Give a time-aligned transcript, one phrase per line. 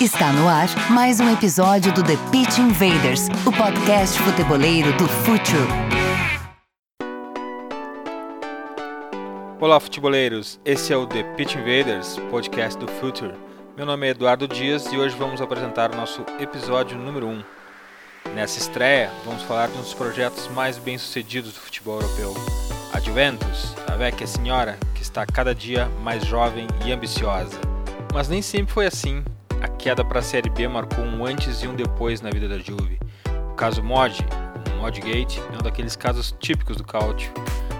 [0.00, 5.68] Está no ar mais um episódio do The Pitch Invaders, o podcast futeboleiro do Futuro.
[9.60, 10.58] Olá, futeboleiros!
[10.64, 13.34] Esse é o The Pitch Invaders, podcast do Future.
[13.76, 17.44] Meu nome é Eduardo Dias e hoje vamos apresentar o nosso episódio número 1.
[18.34, 22.34] Nessa estreia, vamos falar de um dos projetos mais bem-sucedidos do futebol europeu,
[22.92, 27.60] a Juventus, a vecchia senhora que está cada dia mais jovem e ambiciosa.
[28.12, 29.22] Mas nem sempre foi assim.
[29.64, 32.58] A queda para a Série B marcou um antes e um depois na vida da
[32.58, 33.00] Juve.
[33.50, 34.22] O caso Mod,
[34.70, 37.32] o Modgate, é um daqueles casos típicos do Cautio.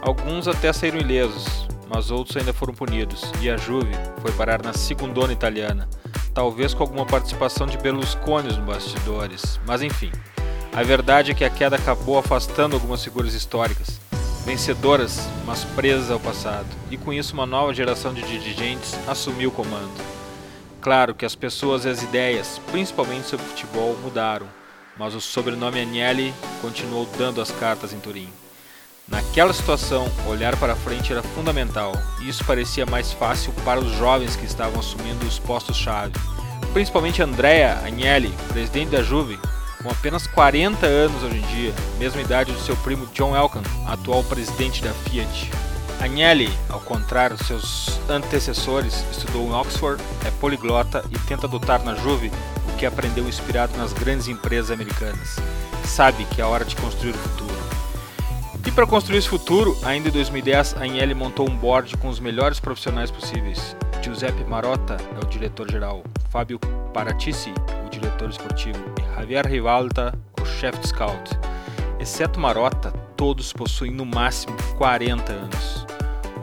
[0.00, 3.92] Alguns até saíram ilesos, mas outros ainda foram punidos, e a Juve
[4.22, 5.86] foi parar na segundona italiana,
[6.32, 10.10] talvez com alguma participação de Berlusconi nos bastidores, mas enfim.
[10.72, 14.00] A verdade é que a queda acabou afastando algumas figuras históricas,
[14.46, 19.52] vencedoras, mas presas ao passado, e com isso uma nova geração de dirigentes assumiu o
[19.52, 20.15] comando.
[20.86, 24.46] Claro que as pessoas e as ideias, principalmente sobre futebol, mudaram,
[24.96, 28.28] mas o sobrenome Agnelli continuou dando as cartas em Turim.
[29.08, 34.36] Naquela situação, olhar para frente era fundamental, e isso parecia mais fácil para os jovens
[34.36, 36.12] que estavam assumindo os postos-chave.
[36.72, 39.40] Principalmente Andrea Agnelli, presidente da Juve,
[39.82, 44.22] com apenas 40 anos hoje em dia, mesma idade do seu primo John Elkann, atual
[44.22, 45.50] presidente da Fiat.
[46.00, 51.94] Agnelli, ao contrário dos seus antecessores, estudou em Oxford, é poliglota e tenta adotar na
[51.94, 52.30] Juve
[52.68, 55.36] o que aprendeu inspirado nas grandes empresas americanas.
[55.84, 57.56] Sabe que é hora de construir o futuro.
[58.66, 62.20] E para construir esse futuro, ainda em 2010, a Agnelli montou um board com os
[62.20, 63.76] melhores profissionais possíveis.
[64.02, 66.58] Giuseppe Marotta é o diretor-geral, Fábio
[66.92, 67.52] Paratici,
[67.86, 71.30] o diretor esportivo, e Javier Rivalta, o chefe de scout.
[71.98, 75.86] Exceto Marotta, todos possuem no máximo 40 anos.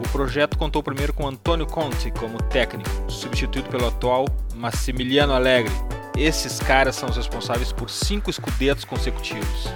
[0.04, 5.72] O projeto contou primeiro com Antônio Conte como técnico, substituído pelo atual Massimiliano Alegre.
[6.16, 9.68] Esses caras são os responsáveis por cinco escudetos consecutivos.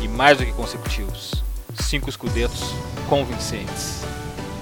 [0.00, 1.42] E mais do que consecutivos,
[1.74, 2.72] cinco escudetos
[3.08, 4.02] convincentes.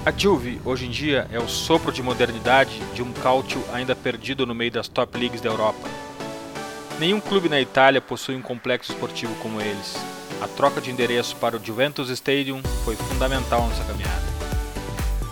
[0.06, 4.46] A Juve, hoje em dia, é o sopro de modernidade de um Cautio ainda perdido
[4.46, 5.86] no meio das top leagues da Europa.
[6.98, 9.96] Nenhum clube na Itália possui um complexo esportivo como eles.
[10.40, 14.22] A troca de endereço para o Juventus Stadium foi fundamental nessa caminhada.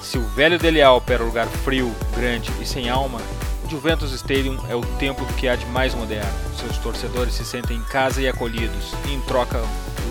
[0.03, 3.21] Se o velho Dele Alpe era um lugar frio, grande e sem alma,
[3.65, 6.31] o Juventus Stadium é o templo que há de mais moderno.
[6.59, 9.61] Seus torcedores se sentem em casa e acolhidos, e em troca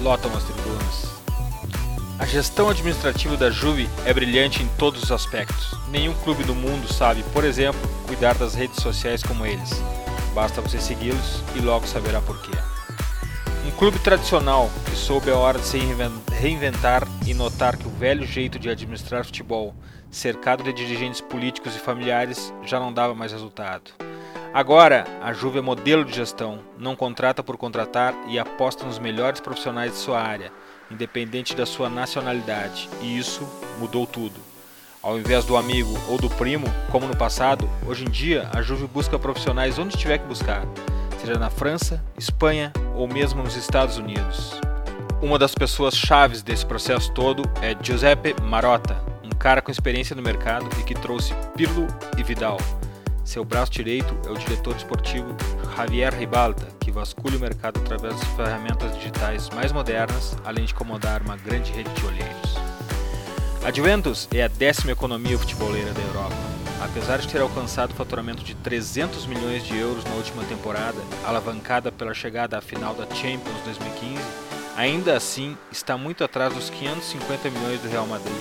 [0.02, 1.06] lotam as tribunas.
[2.18, 5.74] A gestão administrativa da Juve é brilhante em todos os aspectos.
[5.90, 9.72] Nenhum clube do mundo sabe, por exemplo, cuidar das redes sociais como eles.
[10.34, 12.52] Basta você segui-los e logo saberá porquê.
[13.78, 15.78] Clube tradicional que soube a hora de se
[16.32, 19.76] reinventar e notar que o velho jeito de administrar futebol,
[20.10, 23.92] cercado de dirigentes políticos e familiares, já não dava mais resultado.
[24.54, 29.42] Agora, a Juve é modelo de gestão, não contrata por contratar e aposta nos melhores
[29.42, 30.52] profissionais de sua área
[30.90, 33.48] independente da sua nacionalidade, e isso
[33.80, 34.40] mudou tudo.
[35.02, 38.88] Ao invés do amigo ou do primo, como no passado, hoje em dia a Juve
[38.88, 40.66] busca profissionais onde tiver que buscar,
[41.20, 44.60] seja na França, Espanha ou mesmo nos Estados Unidos.
[45.22, 50.22] Uma das pessoas chaves desse processo todo é Giuseppe Marotta, um cara com experiência no
[50.22, 51.88] mercado e que trouxe Pirlo
[52.18, 52.58] e Vidal.
[53.24, 55.36] Seu braço direito é o diretor esportivo
[55.76, 61.24] Javier Ribalta, que vasculha o mercado através das ferramentas digitais mais modernas, além de comandar
[61.24, 62.56] uma grande rede de olheiros.
[63.66, 66.55] A Juventus é a décima economia futeboleira da Europa.
[66.82, 71.92] Apesar de ter alcançado o faturamento de 300 milhões de euros na última temporada, alavancada
[71.92, 74.22] pela chegada à final da Champions 2015,
[74.76, 78.36] ainda assim está muito atrás dos 550 milhões do Real Madrid,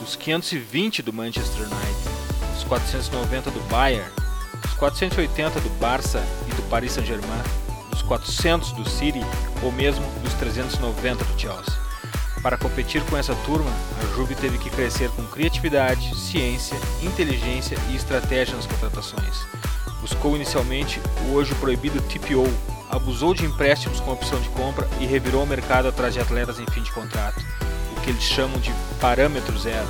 [0.00, 4.10] dos 520 do Manchester United, dos 490 do Bayern,
[4.62, 7.42] dos 480 do Barça e do Paris Saint-Germain,
[7.90, 9.20] dos 400 do City
[9.62, 11.85] ou mesmo dos 390 do Chelsea.
[12.46, 17.96] Para competir com essa turma, a Juve teve que crescer com criatividade, ciência, inteligência e
[17.96, 19.44] estratégia nas contratações.
[20.00, 22.46] Buscou inicialmente o hoje proibido TPO,
[22.88, 26.66] abusou de empréstimos com opção de compra e revirou o mercado atrás de atletas em
[26.66, 27.44] fim de contrato,
[27.96, 29.88] o que eles chamam de parâmetro zero.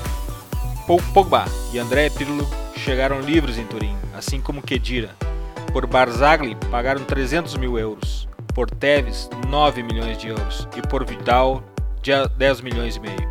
[0.86, 1.44] Pogba
[1.74, 5.14] e André Pirlo chegaram livres em Turim, assim como Kedira.
[5.74, 11.62] Por Barzagli pagaram 300 mil euros, por Tevez 9 milhões de euros e por Vidal
[12.38, 13.28] 10 milhões e meio.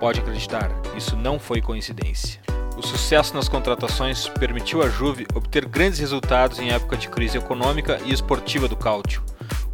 [0.00, 2.40] Pode acreditar, isso não foi coincidência.
[2.74, 8.00] O sucesso nas contratações permitiu à Juve obter grandes resultados em época de crise econômica
[8.06, 9.22] e esportiva do Cautio.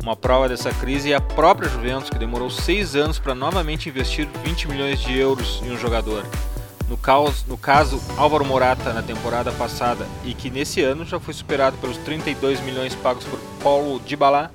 [0.03, 4.27] Uma prova dessa crise é a própria Juventus, que demorou seis anos para novamente investir
[4.43, 6.25] 20 milhões de euros em um jogador.
[6.89, 11.33] No, caos, no caso Álvaro Morata na temporada passada e que nesse ano já foi
[11.33, 14.51] superado pelos 32 milhões pagos por Paulo Dybala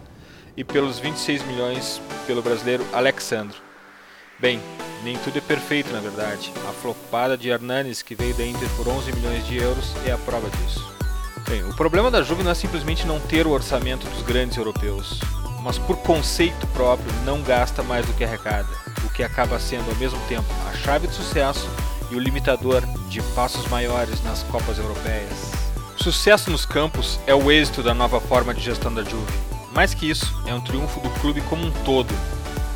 [0.57, 3.68] e pelos 26 milhões pelo brasileiro Alexandro.
[4.39, 4.61] Bem,
[5.03, 6.51] nem tudo é perfeito na verdade.
[6.67, 10.17] A flopada de Hernanes que veio da Inter por 11 milhões de euros é a
[10.17, 10.85] prova disso.
[11.47, 15.19] Bem, o problema da Juve não é simplesmente não ter o orçamento dos grandes europeus,
[15.61, 18.69] mas por conceito próprio não gasta mais do que arrecada,
[19.05, 21.67] o que acaba sendo ao mesmo tempo a chave de sucesso
[22.09, 25.51] e o limitador de passos maiores nas Copas Europeias.
[25.97, 29.33] Sucesso nos campos é o êxito da nova forma de gestão da Juve.
[29.73, 32.13] Mais que isso, é um triunfo do clube como um todo.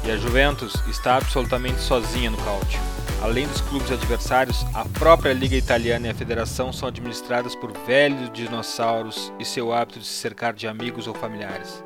[0.05, 2.79] E a Juventus está absolutamente sozinha no cálcio.
[3.21, 8.29] Além dos clubes adversários, a própria Liga Italiana e a Federação são administradas por velhos
[8.33, 11.81] dinossauros e seu hábito de se cercar de amigos ou familiares.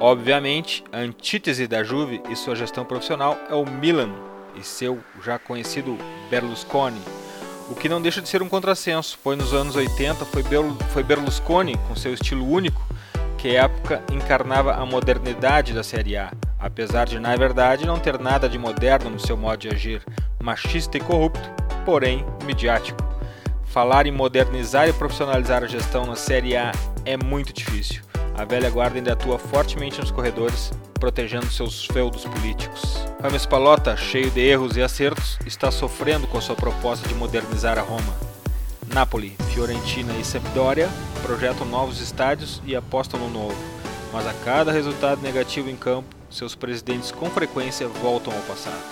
[0.00, 4.12] Obviamente, a antítese da Juve e sua gestão profissional é o Milan
[4.56, 5.96] e seu já conhecido
[6.28, 7.00] Berlusconi,
[7.70, 11.94] o que não deixa de ser um contrassenso, pois nos anos 80 foi Berlusconi, com
[11.94, 12.80] seu estilo único,
[13.36, 18.18] que à época encarnava a modernidade da Série A, apesar de na verdade não ter
[18.18, 20.02] nada de moderno no seu modo de agir,
[20.42, 21.50] machista e corrupto,
[21.84, 22.98] porém midiático.
[23.64, 26.72] Falar em modernizar e profissionalizar a gestão na Série A
[27.04, 28.02] é muito difícil.
[28.36, 33.04] A velha guarda ainda atua fortemente nos corredores, protegendo seus feudos políticos.
[33.22, 37.82] Rames Palota, cheio de erros e acertos, está sofrendo com sua proposta de modernizar a
[37.82, 38.14] Roma.
[38.92, 40.88] Napoli, Fiorentina e Sampdoria
[41.22, 43.56] projetam novos estádios e apostam no novo,
[44.12, 48.82] mas a cada resultado negativo em campo, seus presidentes com frequência voltam ao passado.